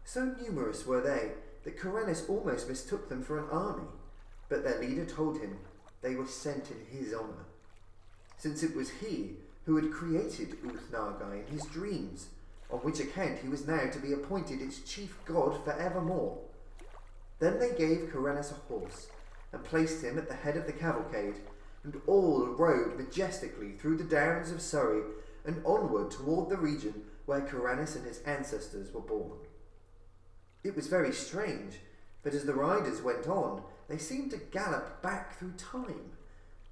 So 0.05 0.35
numerous 0.41 0.87
were 0.87 1.01
they 1.01 1.33
that 1.65 1.79
Kuranes 1.79 2.29
almost 2.29 2.69
mistook 2.69 3.09
them 3.09 3.23
for 3.23 3.39
an 3.39 3.49
army, 3.51 3.89
but 4.49 4.65
their 4.65 4.81
leader 4.81 5.07
told 5.07 5.39
him 5.39 5.59
they 6.03 6.15
were 6.15 6.27
sent 6.27 6.71
in 6.71 6.99
his 6.99 7.15
honour, 7.15 7.47
since 8.37 8.63
it 8.63 8.77
was 8.77 8.91
he 8.91 9.37
who 9.65 9.77
had 9.77 9.91
created 9.91 10.59
Ooth-Nargai 10.63 11.47
in 11.47 11.53
his 11.53 11.65
dreams, 11.65 12.29
on 12.71 12.81
which 12.81 13.01
account 13.01 13.39
he 13.39 13.49
was 13.49 13.67
now 13.67 13.89
to 13.89 13.99
be 13.99 14.13
appointed 14.13 14.61
its 14.61 14.81
chief 14.81 15.17
god 15.25 15.65
for 15.65 15.73
evermore. 15.73 16.39
Then 17.39 17.59
they 17.59 17.71
gave 17.71 18.11
Kuranes 18.11 18.51
a 18.51 18.55
horse, 18.55 19.07
and 19.53 19.65
placed 19.65 20.05
him 20.05 20.19
at 20.19 20.29
the 20.29 20.35
head 20.35 20.59
of 20.59 20.67
the 20.67 20.73
cavalcade, 20.73 21.37
and 21.85 22.01
all 22.07 22.47
rode 22.47 22.97
majestically 22.99 23.73
through 23.73 23.99
the 23.99 24.05
downs 24.05 24.51
of 24.51 24.61
Surrey 24.61 25.03
and 25.45 25.63
onward 25.65 26.11
toward 26.11 26.49
the 26.49 26.57
region 26.57 27.03
where 27.27 27.43
Kuranes 27.43 27.95
and 27.95 28.07
his 28.07 28.21
ancestors 28.23 28.93
were 28.93 29.01
born. 29.01 29.39
It 30.63 30.75
was 30.75 30.87
very 30.87 31.13
strange, 31.13 31.75
but 32.23 32.35
as 32.35 32.45
the 32.45 32.55
riders 32.55 33.03
went 33.03 33.29
on, 33.29 33.63
they 33.89 33.99
seemed 33.99 34.31
to 34.31 34.39
gallop 34.39 35.03
back 35.03 35.39
through 35.39 35.53
time. 35.53 36.13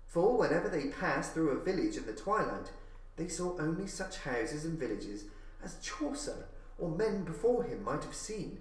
For 0.09 0.37
whenever 0.37 0.69
they 0.69 0.88
passed 0.88 1.35
through 1.35 1.50
a 1.50 1.62
village 1.62 1.97
in 1.97 2.07
the 2.07 2.12
twilight, 2.12 2.71
they 3.16 3.28
saw 3.28 3.59
only 3.59 3.87
such 3.87 4.19
houses 4.19 4.64
and 4.64 4.78
villages 4.78 5.25
as 5.62 5.78
Chaucer 5.81 6.47
or 6.78 6.90
men 6.90 7.25
before 7.25 7.64
him 7.64 7.85
might 7.85 8.04
have 8.04 8.14
seen, 8.14 8.59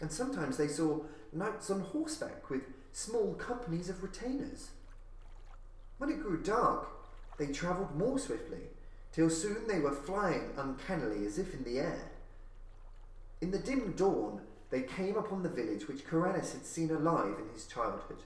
and 0.00 0.10
sometimes 0.10 0.56
they 0.56 0.68
saw 0.68 1.00
knights 1.32 1.70
on 1.70 1.80
horseback 1.80 2.48
with 2.48 2.62
small 2.92 3.34
companies 3.34 3.88
of 3.88 4.02
retainers. 4.02 4.70
When 6.00 6.08
it 6.08 6.22
grew 6.22 6.38
dark, 6.38 6.88
they 7.36 7.48
travelled 7.48 7.94
more 7.94 8.18
swiftly, 8.18 8.70
till 9.12 9.28
soon 9.28 9.66
they 9.66 9.80
were 9.80 9.92
flying 9.92 10.54
uncannily 10.56 11.26
as 11.26 11.38
if 11.38 11.52
in 11.52 11.62
the 11.62 11.78
air. 11.78 12.10
In 13.42 13.50
the 13.50 13.58
dim 13.58 13.92
dawn, 13.92 14.40
they 14.70 14.80
came 14.80 15.18
upon 15.18 15.42
the 15.42 15.50
village 15.50 15.86
which 15.86 16.06
Kuranes 16.06 16.52
had 16.54 16.64
seen 16.64 16.90
alive 16.90 17.38
in 17.38 17.52
his 17.52 17.66
childhood, 17.66 18.22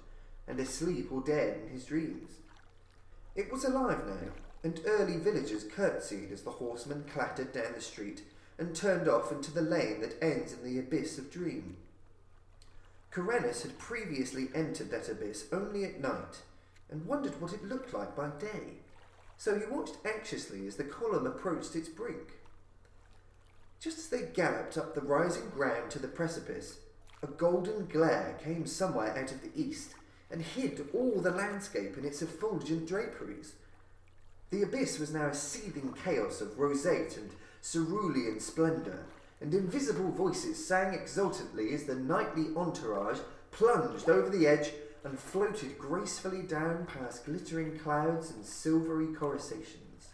and 0.46 0.60
asleep 0.60 1.10
or 1.10 1.20
dead 1.20 1.62
in 1.64 1.68
his 1.70 1.84
dreams. 1.84 2.34
It 3.34 3.50
was 3.50 3.64
alive 3.64 4.06
now, 4.06 4.30
and 4.62 4.80
early 4.86 5.16
villagers 5.16 5.64
curtsied 5.64 6.30
as 6.30 6.42
the 6.42 6.52
horsemen 6.52 7.06
clattered 7.12 7.52
down 7.52 7.72
the 7.74 7.80
street 7.80 8.22
and 8.56 8.72
turned 8.72 9.08
off 9.08 9.32
into 9.32 9.50
the 9.50 9.62
lane 9.62 10.00
that 10.00 10.22
ends 10.22 10.52
in 10.52 10.62
the 10.62 10.78
abyss 10.78 11.18
of 11.18 11.28
dream. 11.28 11.76
Kuranes 13.10 13.62
had 13.62 13.80
previously 13.80 14.48
entered 14.54 14.92
that 14.92 15.08
abyss 15.08 15.46
only 15.50 15.82
at 15.82 16.00
night, 16.00 16.42
and 16.90 17.06
wondered 17.06 17.40
what 17.40 17.52
it 17.52 17.64
looked 17.64 17.92
like 17.92 18.16
by 18.16 18.28
day, 18.38 18.78
so 19.36 19.58
he 19.58 19.66
watched 19.66 19.96
anxiously 20.04 20.66
as 20.66 20.76
the 20.76 20.84
column 20.84 21.26
approached 21.26 21.74
its 21.74 21.88
brink. 21.88 22.34
Just 23.80 23.98
as 23.98 24.08
they 24.08 24.30
galloped 24.32 24.78
up 24.78 24.94
the 24.94 25.00
rising 25.00 25.50
ground 25.50 25.90
to 25.90 25.98
the 25.98 26.08
precipice, 26.08 26.78
a 27.22 27.26
golden 27.26 27.86
glare 27.86 28.38
came 28.42 28.66
somewhere 28.66 29.16
out 29.16 29.32
of 29.32 29.42
the 29.42 29.50
east 29.54 29.94
and 30.30 30.42
hid 30.42 30.88
all 30.94 31.20
the 31.20 31.30
landscape 31.30 31.96
in 31.96 32.04
its 32.04 32.22
effulgent 32.22 32.86
draperies. 32.86 33.54
The 34.50 34.62
abyss 34.62 34.98
was 34.98 35.12
now 35.12 35.26
a 35.26 35.34
seething 35.34 35.94
chaos 36.04 36.40
of 36.40 36.58
roseate 36.58 37.16
and 37.16 37.30
cerulean 37.62 38.40
splendour, 38.40 39.06
and 39.40 39.52
invisible 39.52 40.10
voices 40.10 40.64
sang 40.64 40.94
exultantly 40.94 41.74
as 41.74 41.84
the 41.84 41.94
knightly 41.94 42.46
entourage 42.56 43.18
plunged 43.50 44.08
over 44.08 44.30
the 44.30 44.46
edge 44.46 44.72
and 45.04 45.18
floated 45.18 45.78
gracefully 45.78 46.42
down 46.42 46.86
past 46.86 47.26
glittering 47.26 47.78
clouds 47.78 48.30
and 48.30 48.44
silvery 48.44 49.08
coruscations. 49.14 50.08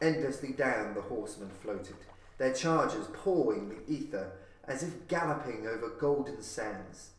Endlessly 0.00 0.52
down 0.52 0.94
the 0.94 1.02
horsemen 1.02 1.48
floated, 1.48 1.94
their 2.38 2.52
chargers 2.52 3.06
pawing 3.12 3.68
the 3.68 3.92
ether 3.92 4.32
as 4.66 4.82
if 4.82 5.06
galloping 5.06 5.66
over 5.66 5.88
golden 6.00 6.42
sands. 6.42 7.10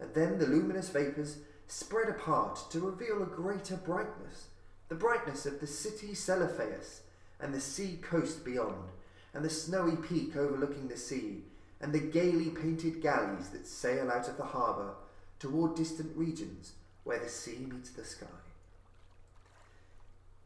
And 0.00 0.14
then 0.14 0.38
the 0.38 0.46
luminous 0.46 0.88
vapours 0.88 1.38
spread 1.68 2.08
apart 2.08 2.58
to 2.70 2.80
reveal 2.80 3.22
a 3.22 3.26
greater 3.26 3.76
brightness, 3.76 4.48
the 4.88 4.94
brightness 4.94 5.44
of 5.44 5.60
the 5.60 5.66
city 5.66 6.14
Celephais 6.14 7.00
and 7.38 7.52
the 7.52 7.60
sea 7.60 7.98
coast 8.00 8.44
beyond, 8.44 8.90
and 9.34 9.44
the 9.44 9.50
snowy 9.50 9.96
peak 9.96 10.36
overlooking 10.36 10.88
the 10.88 10.96
sea, 10.96 11.42
and 11.80 11.92
the 11.92 11.98
gaily 11.98 12.48
painted 12.48 13.02
galleys 13.02 13.48
that 13.50 13.66
sail 13.66 14.10
out 14.10 14.28
of 14.28 14.38
the 14.38 14.44
harbour 14.44 14.94
toward 15.38 15.74
distant 15.74 16.16
regions 16.16 16.72
where 17.04 17.18
the 17.18 17.28
sea 17.28 17.66
meets 17.70 17.90
the 17.90 18.04
sky. 18.04 18.26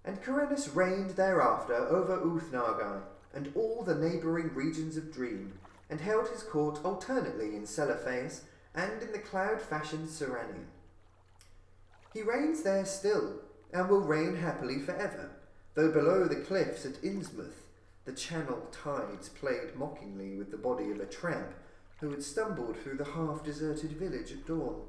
And 0.05 0.23
Kuranes 0.23 0.75
reigned 0.75 1.11
thereafter 1.11 1.75
over 1.75 2.21
Ooth-Nargai 2.21 3.01
and 3.35 3.53
all 3.55 3.83
the 3.83 3.95
neighbouring 3.95 4.55
regions 4.55 4.97
of 4.97 5.13
Dream, 5.13 5.53
and 5.91 6.01
held 6.01 6.29
his 6.29 6.43
court 6.43 6.81
alternately 6.85 7.55
in 7.57 7.63
Celephais 7.63 8.41
and 8.75 9.03
in 9.03 9.13
the 9.13 9.19
cloud-fashioned 9.19 10.09
Serannian. 10.09 10.67
He 12.13 12.23
reigns 12.23 12.63
there 12.63 12.85
still, 12.85 13.41
and 13.73 13.89
will 13.89 14.01
reign 14.01 14.37
happily 14.37 14.79
forever, 14.79 15.31
though 15.75 15.91
below 15.91 16.25
the 16.25 16.37
cliffs 16.37 16.85
at 16.85 17.03
Innsmouth 17.03 17.65
the 18.09 18.15
channel 18.15 18.67
tides 18.73 19.29
played 19.29 19.77
mockingly 19.77 20.35
with 20.35 20.51
the 20.51 20.57
body 20.57 20.91
of 20.91 20.99
a 20.99 21.05
tramp 21.05 21.53
who 22.01 22.11
had 22.11 22.23
stumbled 22.23 22.77
through 22.77 22.97
the 22.97 23.05
half-deserted 23.05 23.93
village 23.93 24.33
at 24.33 24.47
dawn, 24.47 24.83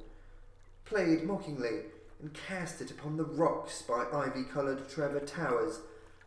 played 0.86 1.24
mockingly 1.24 1.82
and 2.22 2.34
cast 2.34 2.82
it 2.82 2.92
upon 2.92 3.18
the 3.18 3.24
rocks 3.24 3.82
by 3.82 4.06
ivy-coloured 4.14 4.90
Trevor 4.90 5.22
Towers, 5.22 5.80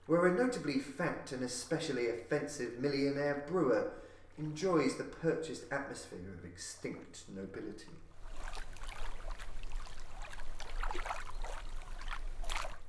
where 0.06 0.26
a 0.26 0.34
notably 0.34 0.78
fat 0.78 1.30
and 1.32 1.44
especially 1.44 2.08
offensive 2.08 2.78
millionaire 2.80 3.44
brewer 3.46 3.92
enjoys 4.38 4.96
the 4.96 5.04
purchased 5.04 5.64
atmosphere 5.70 6.18
of 6.38 6.44
extinct 6.44 7.22
nobility. 7.34 7.86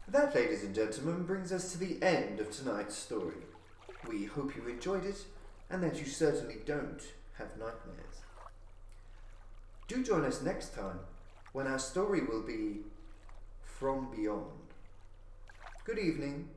That, 0.07 0.35
ladies 0.35 0.63
and 0.63 0.75
gentlemen, 0.75 1.23
brings 1.23 1.51
us 1.51 1.71
to 1.71 1.77
the 1.77 2.01
end 2.03 2.39
of 2.39 2.51
tonight's 2.51 2.95
story. 2.95 3.41
We 4.07 4.25
hope 4.25 4.55
you 4.55 4.67
enjoyed 4.67 5.05
it 5.05 5.23
and 5.69 5.81
that 5.83 5.99
you 5.99 6.05
certainly 6.05 6.57
don't 6.65 7.01
have 7.37 7.49
nightmares. 7.57 8.21
Do 9.87 10.03
join 10.03 10.25
us 10.25 10.41
next 10.41 10.73
time 10.75 10.99
when 11.51 11.67
our 11.67 11.79
story 11.79 12.21
will 12.21 12.43
be 12.43 12.81
From 13.63 14.09
Beyond. 14.15 14.47
Good 15.85 15.99
evening. 15.99 16.49